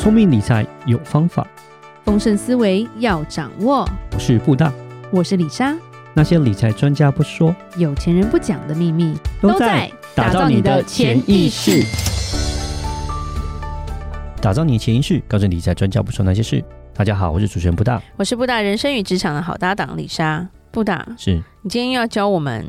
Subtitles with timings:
[0.00, 1.46] 聪明理财有方法，
[2.06, 3.86] 丰盛思维要掌握。
[4.14, 4.72] 我是布大，
[5.10, 5.76] 我是李莎。
[6.14, 11.84] 那些理财专家不说，有钱人不讲的秘密，都在打造你的潜意识。
[14.40, 16.64] 打造你的潜意识，告诉理财专家不说那些事。
[16.94, 20.48] 大家好，我是主持人布大，我是布大人生与职场的好搭档李莎。
[20.70, 22.64] 布大，是你今天要教我们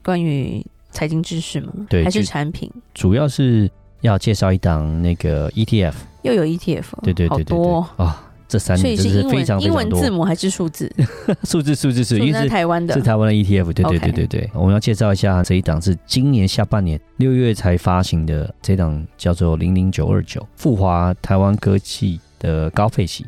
[0.00, 1.72] 关于财经知识吗？
[1.88, 2.70] 对，还是产品？
[2.94, 3.68] 主要是。
[4.00, 8.14] 要介绍一档那个 ETF，又有 ETF，对对对对，对，啊、哦，
[8.46, 9.60] 这三年真是非常。
[9.60, 10.90] 英文字母还是数字？
[11.44, 14.50] 数字数字是，因为是台湾的，是台湾的 ETF，对对对对对。
[14.54, 23.26] 我们要介绍一下这一档是今年下半年六月才发行的，这档叫做零零九二九富华台湾科技的高配息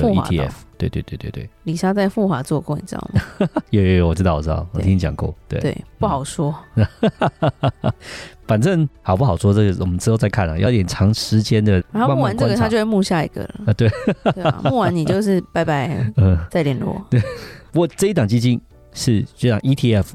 [0.00, 0.52] 的 ETF。
[0.78, 3.20] 对对对对对，李莎在富华做过，你知道吗？
[3.70, 5.32] 有有有，我知道我知道，我听你讲过。
[5.46, 6.52] 对对，不好说。
[8.48, 11.82] 反正好不好说，这个我们之后再看了，要点长时间的。
[11.92, 13.50] 然后募完这个，他就会募下一个了。
[13.66, 13.88] 啊，对，
[14.34, 17.00] 对啊，募完你就是拜拜，嗯，再联络。
[17.08, 17.20] 对，
[17.70, 18.60] 不过这一档基金
[18.92, 20.06] 是这样 ETF，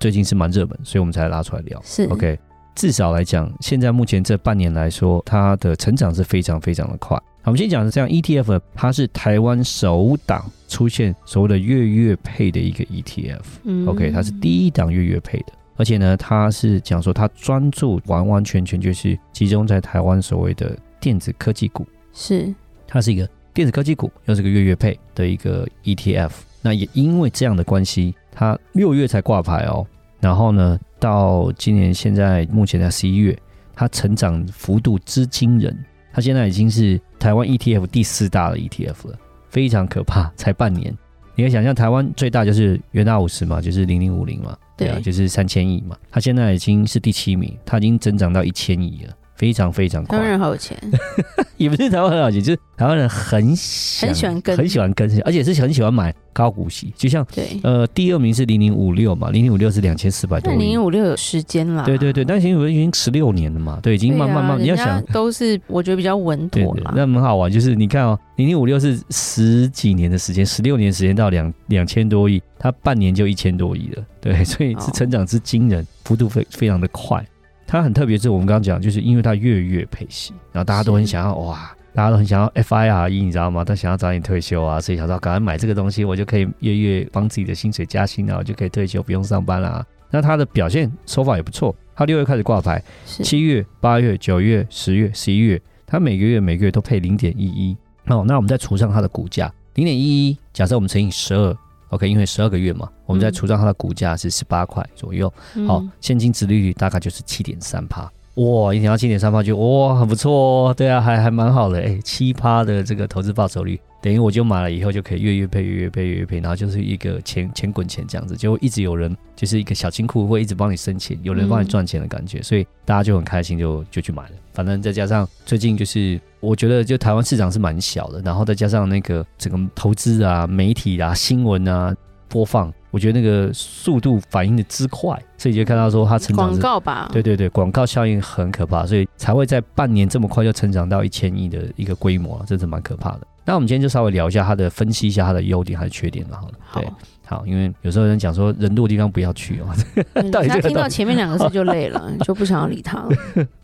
[0.00, 1.80] 最近是蛮热门，所以我们才拉出来聊。
[1.84, 2.36] 是 OK，
[2.74, 7.16] 至少来讲，现在目前这半年来说，它的成长是非常非常的快。
[7.46, 13.42] 好，我们先讲的这样 ETF，它是台湾首档出现所谓的月月配的一个 ETF。
[13.62, 15.52] 嗯，OK，它是第一档月月配的。
[15.76, 22.52] 而且呢，它是讲说它专注完完全全就是集中在台湾所谓的电子科技股，是
[22.84, 26.32] 它是一个电子科技股，又是个月月配的一个 ETF。
[26.62, 29.86] 那也因为这样的关系，它六月才挂牌哦，
[30.18, 33.38] 然后呢，到今年现在目前在十一月，
[33.72, 35.72] 它成长幅度之惊人，
[36.12, 40.96] 它现在已经是台湾 ETF 第四大的 ETF 了，非常可怕，才半年。
[41.34, 44.56] 你可以想象，台湾最大就是元大五十嘛，就是零零五零嘛。
[44.76, 50.18] 对啊，就是三千亿嘛，它现在已经是第七名，它已经增长到一千亿了，非常非常快。
[50.18, 50.76] 台湾人好有钱，
[51.56, 77.24] 也不是台湾很有钱，就是台湾人很喜很喜欢跟，很喜欢跟，而且是很喜欢买高股息，就像对，呃，第二名是零零五六嘛，零零五六是两千四百多亿，零零五六有时间啦，对对对，但是零零五六已经十六年了嘛，对，已经慢慢慢，你要想都是我觉得比较稳妥了，那很好玩，就是你看哦，零零五六是十几年的时间，十六年时间到两两千多亿，它半年就一千多亿了，对，所以是成长之惊人，幅度非非常的快。
[77.66, 81.70] 它很特别，是我们刚刚讲，就是因为它月月配息，然后大家都很想要哇。
[81.92, 83.64] 大家都很想要 FIRE，你知道吗？
[83.64, 89.82] 他想要早点退休啊，所以想说赶快买这个东西，我就可以月月帮自己的薪水加薪啊，我就可以退休不用上班啦。
[90.10, 97.74] 那它的表现手法也不错，它六月开始挂牌，七月、八月、九月、十月、十一月，它每个月每个月都配零点一一。
[98.08, 101.56] 哦，那我们再除上它的股价零点一一，假设我们乘以十二
[101.90, 105.32] ，OK，因为十二个月嘛，我们在除上它的股价是十八块左右，
[105.66, 108.10] 好，现金值利率大概就是七点三趴。
[108.34, 110.30] 哇，一年到七点三趴，就哇很不错
[110.68, 110.74] 哦。
[110.74, 111.80] 对啊，还还蛮好的。
[111.80, 124.30] 哎，七趴的这个投资报酬率，等于我就买了以后就可以月月配、月月配、月月配，然后就是一个钱钱滚钱这样子，就会一直有人就是一个小金库会一直帮你生钱，有人帮你赚钱的感觉，所以大家就很开心就，就就去买了。
[124.52, 131.92] 反正再加上最近就是我觉得就台湾市场是蛮小的，然后再加上那个整个投资啊、媒体啊、新闻啊
[132.28, 132.72] 播放。
[132.92, 143.26] 我觉得那个速度反应的之快，所以就看到说它成长广告吧，对对对，广告效应很可怕，所以才会在半年这么快就成长到一千亿的一个规模，真是蛮可怕的。
[143.46, 146.54] 那我们今天就稍微聊一下它的分析一下它的优点还是缺点了，好了。
[146.74, 146.92] 对，
[147.24, 149.66] 好，因为有时候人讲说人多的地方不要去哦。
[150.30, 153.08] 到底这个听到前面两个字就累了， 就不想要理他了。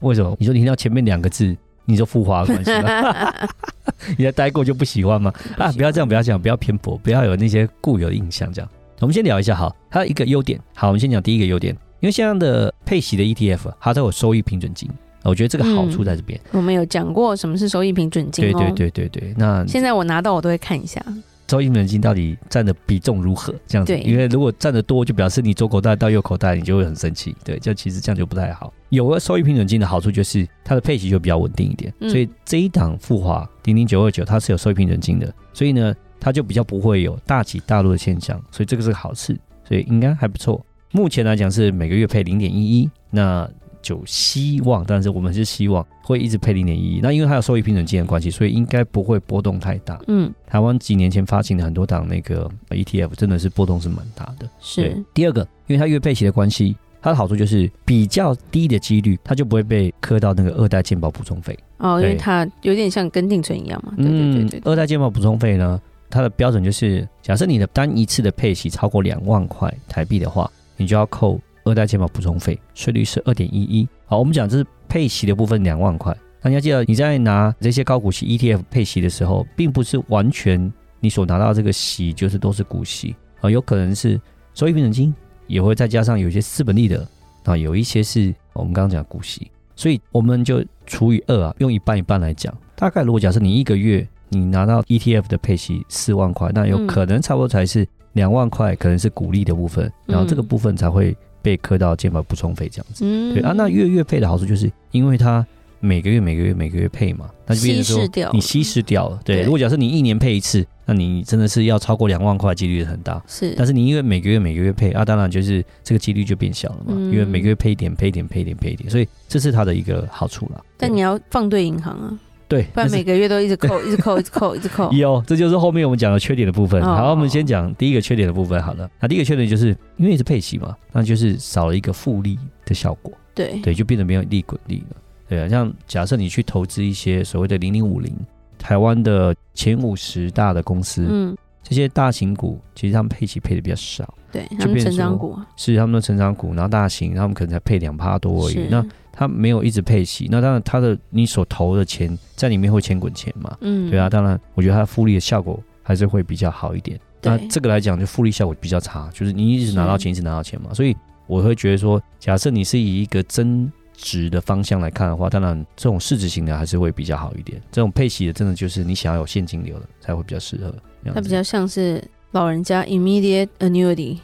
[0.01, 0.35] 为什么？
[0.39, 3.33] 你说你听到前面两个字，你就复华关系吗？
[4.17, 5.33] 你在待过就不喜欢吗？
[5.59, 8.71] 啊，不要这样，不要这样，不要偏颇，不要有那些固有的印象，这样。
[9.01, 10.61] 我们先聊一下哈，它有一个优点。
[10.75, 14.89] 好，我们先讲第一个优点，因为现在的配息的 ETF，它都有收益平准金，
[15.25, 16.39] 我觉得这个好处在这边。
[16.45, 18.59] 嗯、我们有讲过什么是收益平准金、哦？
[18.59, 19.35] 对对对对对。
[19.37, 21.05] 那现在我拿到我都会看一下，
[21.49, 23.55] 收益平准金到底占的比重如何？
[23.67, 27.35] 这样子，因为如果占的多，就表示你左口袋到右口袋，你就会很生气。
[27.45, 28.73] 对，就其实这样就不太好。
[28.89, 35.95] 有了收益平准金的好处就是它的配息就比较稳定一点，嗯、所以这一档富华零零九二九它是有收益平准金的，所以呢。
[36.25, 39.37] 它就比较不会有大起大落的现象，所以这个是个好事，
[39.67, 40.65] 所以应该还不错。
[40.93, 43.51] 目前来讲是每个月配零点一一，那
[43.83, 47.01] 就希望，但是我们是希望会一直配零点一一。
[47.03, 50.01] 那因为它有收益平准金的关系，所以应该不会波动太大。
[50.07, 54.49] 嗯，台湾几年前发行的很多档那个 ETF 真的是波动是蛮大的。
[54.61, 61.59] 是第二个，因为它月配息的关系，它的好处就是比较低的几率，它就不会被磕到那个二代健保补充费。
[61.79, 63.93] 哦，因为它有点像跟定存一样嘛。
[63.97, 65.81] 对对对对，对、嗯，二代健保补充费呢？
[66.09, 73.89] 它的标准就是，假设你的单一次的配息超过两万块台币的话，你就要扣二代健保补充费，税率是二点一一。
[74.07, 83.15] 好，我们讲这是配息的部分两万块，那你要记得，你在拿这些高股息 ETF 配息的时候，并不是完全你所拿到这个息就是都是股息。
[83.41, 84.21] 啊，有可能是
[84.55, 85.13] 收益平准金，
[85.49, 87.07] 也会再加上有一些资本利得
[87.45, 103.05] 啊，有一些是我们刚刚讲股息，所以我们就除以二啊，用一半一半来讲，大概如果假设你一个月你拿到 ETF 的配息四万块，那有可能差不多才是两万块，可能是股利的部分，然后这个部分才会被课到健保补充费这样子。
[103.35, 105.45] 对啊，那月月配的好处就是因为它。
[105.85, 109.19] 每个月每个月每个月配嘛，那就变成说你稀释掉了。
[109.25, 113.21] 对，如果假设你一年配一次，那你真的是要超过两万块几率很大。
[113.27, 116.95] 是，但是你因为每个月每个月配啊，当然就是这个几率就变小了嘛。
[116.95, 120.65] 因为每个月配一点，配一点，配一点，配一点，所以这是它的一个好处了。
[120.77, 122.17] 但你要放对银行啊，
[122.53, 124.93] 对，不然每个月都一直扣， 一直扣，一直扣，一直扣。
[124.93, 126.83] 有，这就是后面我们讲的缺点的部分。
[126.83, 128.63] 好，我们先讲第一个缺点的部分。
[128.63, 133.11] 好了，那第一个缺点就是因为是配息嘛，那就是少了一个复利的效果。
[133.35, 134.97] 对，对，就变得没有利滚利了。
[135.31, 138.15] 对啊，像假设你去投资一些所谓的零零五零，
[138.59, 148.67] 台湾的前五十大的公司，嗯，这些大型股其实他们配息配的比较少，对，他们成长股是他们的成长股，然后大型他们可能才配两趴多而已。
[148.71, 156.99] 那他没有一直配息，那当然它的你所投的钱在里面会钱滚钱嘛，嗯，对啊，当然我觉得它复利的效果还是会比较好一点。
[157.23, 167.63] 那这个来讲就复利效果比较差，就是你一直拿到钱，一直拿到钱嘛，所以我会觉得说，假设你是以一个增值的方向来看的话，当然这种市值型的还是会比较好一点。
[167.71, 170.75] 这种配息的，真的就是你想要有现金流的才会比较适合。
[171.15, 174.19] 它比较像是老人家 immediate annuity，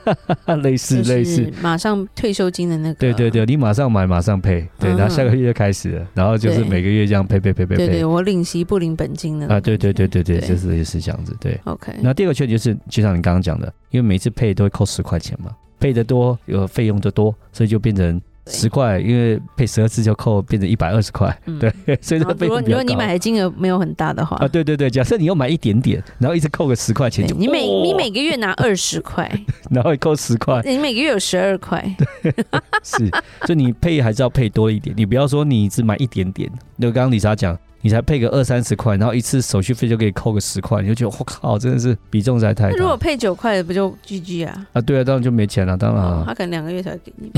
[0.62, 2.94] 类似类似马上退休金的那个。
[2.94, 7.86] 对对对，你马上买马上配，对，然后下个月就开始了，然后就是每个月这样配配配配配。
[7.86, 11.36] 对对，我领息不领本金的啊，对对对对对，就是也是这样子。
[11.40, 11.92] 对，OK。
[12.00, 18.20] 那第二个缺点就是，就像你刚刚讲的，因为每次配都会扣十块钱嘛，配的多有费用就多，所以就变成。
[18.50, 21.34] 十块，因为配十二次就扣，变成一百二十块。
[21.46, 22.72] 嗯、对， 所以它费用比较高。
[22.72, 29.30] 如果，如果你买的金额没有很大的话啊，对对对，假设你要买一点点，然后一直扣个十块钱就，你每你每个月拿二十块，
[29.70, 31.82] 然后扣十块，你每个月有十二块。
[32.22, 32.32] 对，
[32.82, 33.08] 是，
[33.46, 36.50] 所以你配还是要配多一点，你不要说你只买一点点。
[36.78, 37.56] 就刚刚李莎讲。
[37.82, 42.76] 你才配个二三十块，然后一次手续费就可以扣个十块，你就觉得我靠，真的是比重实在太大。
[42.76, 44.66] 如果配九块的，不就 GG 啊？
[44.74, 46.24] 啊，对啊，当然就没钱了，当然、啊哦。
[46.26, 47.32] 他可能两个月才会给你。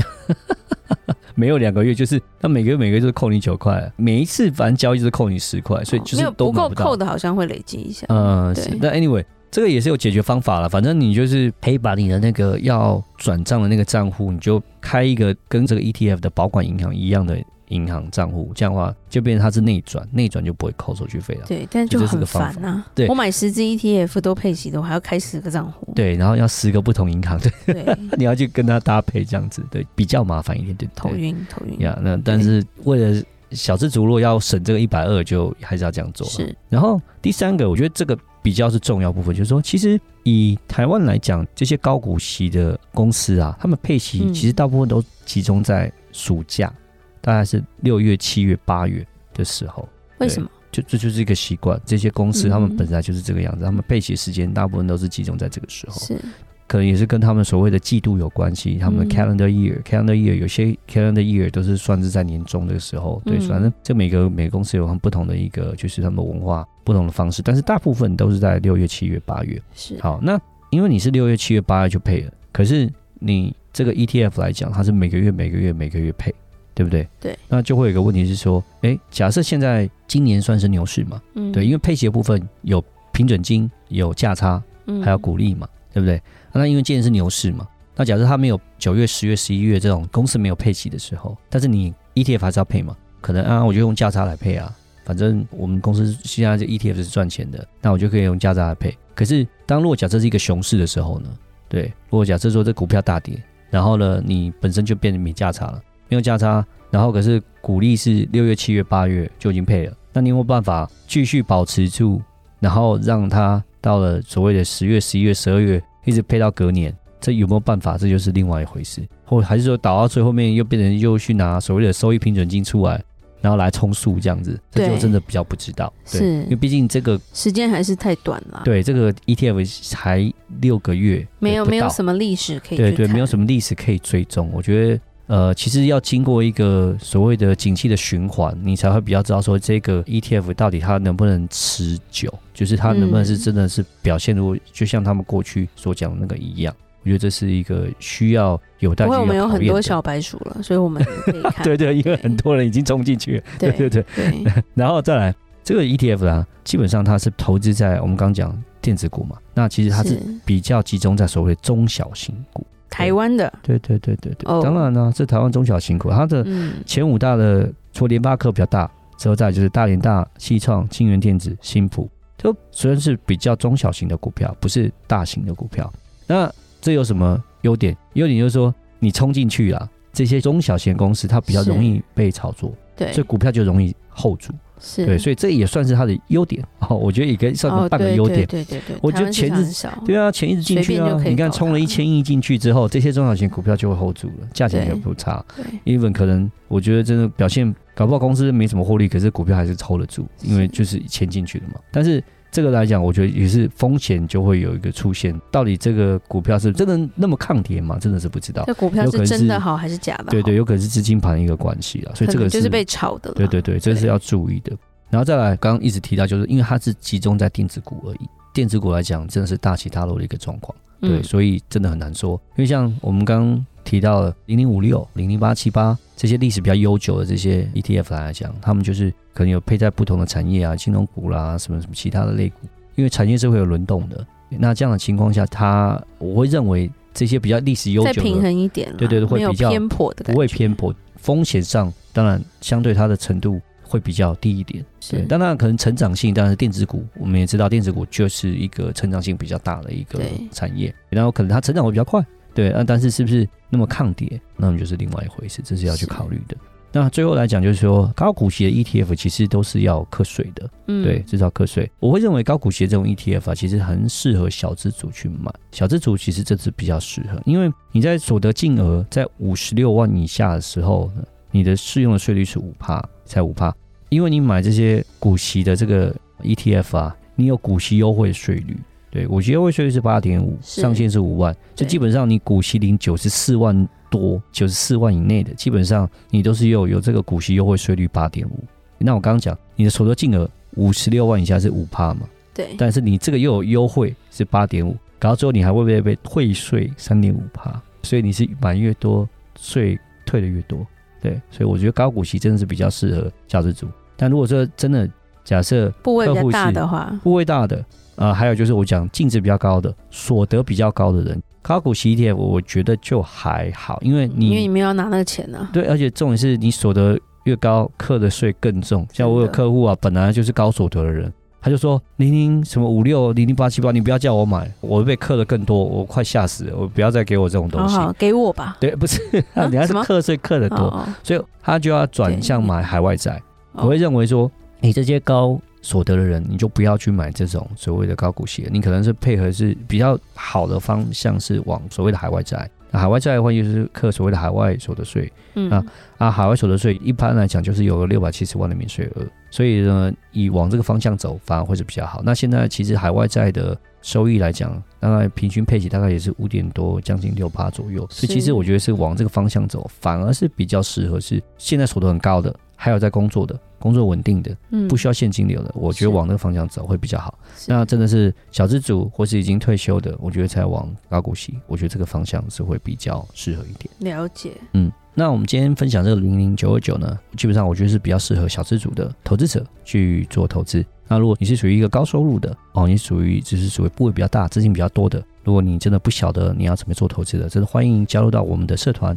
[1.35, 8.05] 没有两个月，就是他每个月每个月都是扣你九块，每一次反正交易就是扣你十块，所以就是不够扣的，好像会累积一下。
[8.09, 8.69] 嗯，是。
[8.79, 17.35] 那 anyway，这个也是有解决方法了，反正你就是可以把你的那个要转账的那个账户，你就开一个跟这个 ETF 的保管银行一样的。
[17.73, 21.45] 银行账户这样的话，就变成它是内转，内转就不会扣手续费了。
[21.47, 22.87] 对，但是就很烦呐、啊。
[22.93, 25.91] 对，我买十支 ETF 都配息的，我还要开十个账户。
[25.95, 31.95] 对，然后要十个不同银行，对，对 你要去跟它搭配这样子，对，比较麻烦一点，对，头晕头晕呀。
[31.97, 36.27] Yeah, 那但是为了小资族，如果要省这个一百二，就还是要这样做。
[36.27, 36.55] 是。
[36.69, 46.67] 然后第三个，我觉得这个比较是重要部分，就是说，其实以台湾来讲，这些高股息的公司啊，他们配息其实大部分都集中在暑假。
[46.67, 46.82] 嗯
[47.23, 49.87] 大概是六月、七月、八月的时候，
[50.17, 50.49] 为什么？
[50.73, 51.79] 就这就是一个习惯。
[51.85, 55.97] 这些公司他们本来就是这个样子，嗯、他们配齐时间大部分都是集中在这个时候。
[56.01, 56.19] 是，
[56.67, 58.77] 可能也是跟他们所谓的季度有关系。
[58.77, 63.21] 他们的 calendar year，calendar、嗯、year 有些 calendar year 都是算是在年终的时候。
[63.23, 67.41] 对，反正这每个每个公司有很不同的一个，就是他们文化不同的方式。
[67.41, 69.61] 但是大部分都是在六月、七月、八月。
[69.73, 69.97] 是。
[70.01, 70.37] 好，那
[70.71, 76.33] 因为你是六月、七月、八月就配了，可是你这个 ETF 来讲，它是每个月、每个月、每个月配。
[76.73, 77.07] 对不对？
[77.19, 86.21] 对，那就会有一个问题是说，哎，假设现在今年算是牛市嘛，嗯，对，因为配息的部分有平准金、有价差，嗯，还有股利嘛，对不对？
[86.51, 92.95] 那因为今年是牛市嘛，那假设它没有九月、十月、十一月这种公司没有配息的时候，但是你 ETF 还是要配嘛？
[93.21, 94.75] 可能啊，我就用价差来配啊，
[95.05, 98.95] 反正我们公司现在这 ETF 是赚钱的，那我就可以用价差来配。
[99.15, 101.29] 可是当如果假设是一个熊市的时候呢？
[101.69, 105.81] 对，如果假设说这股票大跌，然后呢，你本身就变成没价差了。
[106.09, 112.21] 没有价差，然后可是股利是六月、七月、八月就已经配了，那你有没有办法继续保持住，
[112.59, 116.95] 然后让它到了所谓的十月、十一月、十二月一直配到隔年？
[117.19, 117.97] 这有没有办法？
[117.97, 119.01] 这就是另外一回事。
[119.23, 123.01] 或还是说倒到最后面又变成又去拿所谓的收益平准金出来，
[123.39, 124.59] 然后来充数这样子？
[124.69, 125.91] 这就真的比较不知道。
[126.11, 128.61] 对，是因为毕竟这个时间还是太短了。
[128.65, 134.51] 对，这个 ETF 才六个月，没有没有什么历史可以对对，没有什么历史可以追踪。
[134.53, 134.99] 我觉得。
[135.27, 146.75] 呃，其实要经过一个所谓的景气的循环，你才会比较知道说这个 ETF 到底它能不能持久，就是它能不能是真的是表现如就像他们过去所讲的那个一样。
[147.03, 149.05] 我觉得这是一个需要有待。
[149.05, 151.63] 因为我们有很多小白鼠了，所以我们可以看。
[151.63, 153.43] 对对，因为很多人已经冲进去了。
[153.59, 154.43] 对对对，对。
[154.73, 162.65] 然后再来这个 ETF 啊，基本上它是投资在我们刚讲电子股嘛，那其实它是比较集中在所谓的中小型股。
[162.93, 163.51] 台湾的。
[163.63, 164.61] 对对对对对。
[164.61, 166.45] 当然呢，这台湾中小型股，它的
[166.85, 172.07] 前五大的，除了联发科比较大之后，再就是大连大、西创、京元电子、新普。
[172.37, 175.91] 都虽然是比较中小型的股票，不是大型的股票。
[176.27, 177.95] 那这有什么优点？
[178.13, 184.53] 优点就是说，你冲进去了，这些中小型公司它比较容易被炒作，对，所以股票就容易 hold 住。
[184.85, 186.97] 是对，所以这也算是它的优点哦。
[186.97, 188.45] 我觉得也可以算个半个优点。
[188.45, 191.17] 对对对，对，我觉得钱是，对啊，钱一直进去啊。
[191.23, 195.43] 你看充了一千亿进去之后，这些中小型股票就会 hold 住了，价钱也不差。
[195.55, 201.79] 对，even 可能我觉得真的表现，搞不好公司没什么获利，可是股票还是 hold 得住，因为就是钱进去了嘛。
[201.89, 202.21] 但是
[202.53, 205.37] 这个来讲，我觉得也是风险就会有一个出现。
[205.51, 207.97] 到底这个股票是真的那么抗跌吗？
[207.99, 208.63] 真的是不知道。
[208.67, 210.25] 这股票是真的好还是假的？
[210.25, 212.13] 对对，有可能是资金盘一个关系啊。
[212.13, 213.31] 所以这个就是被炒的。
[213.33, 214.71] 对对对，这是要注意的。
[215.09, 218.29] 然后再来，刚刚一直提到，就是因为它是集中在电子股而已。
[218.53, 222.39] 电子股来讲，真的是大起大落的一个状况，对，嗯、所以真的很难说。
[222.55, 232.55] 因为像我们刚刚提到了零零五六、零零八七八这些历史比较悠久的这些 ETF 来讲，他们就是可能有配在不同的产业啊，金融股啦，什么什么其他的类股。
[232.95, 240.93] 因为产业是会有轮动的，那这样的情况下，它我会认为这些比较历史悠久的，再平衡一点，对对对，会比较偏颇的，不会偏颇。
[241.15, 243.59] 风险上，当然相对它的程度。
[243.85, 250.19] 会比较低一点，是，当然可能成长性，当然是电子股，我们也知道电子股就是一个成长性比较大的一个
[250.51, 252.19] 产业，然后可能它成长会比较快，
[252.53, 256.55] 对，那但是是不是那么抗跌，那么就是另外一回事，这是要去考虑的。
[256.95, 261.91] 那最后来讲，就是说高股息的 ETF 其实都是要课税的，嗯，对，至少课税。
[261.99, 273.75] 我会认为高股息的这种 ETF 啊，其实很适合小资族去买，小资族其实这次比较适合，因为你在所得净额在五十六万以下的时候呢，你的适用的税率是五帕，才五帕。
[274.09, 278.77] 因为你买这些股息的这个 ETF 啊，你有股息优惠税率，
[279.13, 288.63] 对，股息优惠税率是八点五，上限是五万，就基本上你股息领九十四万多，九十四万以内的，基本上你都是有有这个股息优惠税率八点五。
[288.97, 292.21] 那我刚刚讲你的所得金额五十六万以下是五趴嘛，
[292.55, 297.79] 对，但是你这个又有优惠是八点五，搞到最后你还会不会被退税三点五趴？
[298.01, 299.29] 所以你是买越多
[299.59, 300.83] 税退的越多，
[301.21, 303.87] 对，所以我觉得高股息真的是比较适合小资族。
[304.17, 305.07] 但如果说真的
[305.43, 315.69] 假设部位比较大的话，部位大的啊、呃，还有就是我讲净值比较高的、所得比较高的人，高股息 ETF 我觉得就还好，因为你因为你没有拿那个钱呢、啊。
[315.73, 319.07] 对，而且重点是你所得越高，课的税更重。
[319.11, 327.95] 像我有客户啊，本来就是高所得的人，他就说零零什么五六零零八七八，你不要叫我买，我会被课的更多，我快吓死了，我不要再给我这种东西。
[327.95, 328.77] 好，好，给我吧。
[328.79, 329.21] 对，不是，
[329.53, 333.41] 啊、 你还是课税课的多，哦、所以他就要转向买海外债。
[333.73, 334.51] 我会认为说，
[334.81, 342.67] 你这些高所得的人，你就不要去买这种所谓的高股息，你可能是配合是比较好的方向，是往所谓的海外债。
[342.89, 345.31] 那海外债的话，就是课所谓的海外所得税。
[345.55, 345.85] 嗯啊
[346.17, 352.21] 啊，海外所得税一般来讲就是有个六百七十万的免税额，所以呢，以往这个方向走，反而会是比较好。
[352.23, 358.07] 那现在其实海外债的收益来讲，大概平均配息大概也是五点多，将近六八左右。
[358.09, 362.55] 所以其实我觉得是往这个方向走，反而是比较适合是现在所得很高的。
[362.75, 367.37] 还有在工作的，工作稳定的，嗯，不需要现金流的，我觉得往那个方向走会比较好。
[367.67, 374.15] 那真的是小资族或是已经退休的，我觉得才往高股息，我觉得这个方向是会比较适合一点。
[374.15, 380.85] 了解，嗯，那我们今天分享这个零零九二九呢，基本上我觉得是比较适合小资主的投资者去做投资。
[381.09, 389.15] 那如果你是属于一个高收入的哦，你属于只是属于部位比较大、资金比较多的，如果你真的不晓得你要怎么做投资的，真的欢迎加入到我们的社团。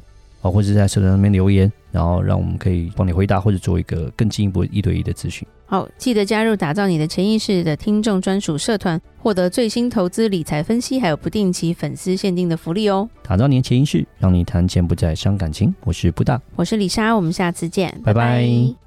[0.50, 5.46] 或者在社团上面留言，然后让我们可以帮你回答，或者做一个更进一步一对一的咨询。
[5.66, 13.08] 好，记得加入打造你的潜意识的听众专属社团，获得最新投资理财分析，还有不定期粉丝限定的福利哦。
[13.22, 15.74] 打造你的潜意识，让你谈钱不再伤感情。
[15.82, 18.22] 我是布大，我是李莎，我们下次见，拜拜。
[18.22, 18.85] 拜拜。